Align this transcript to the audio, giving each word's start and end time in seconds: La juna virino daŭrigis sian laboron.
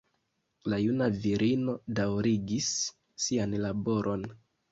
La 0.71 0.77
juna 0.83 1.09
virino 1.25 1.75
daŭrigis 1.99 2.71
sian 3.27 3.57
laboron. 3.67 4.27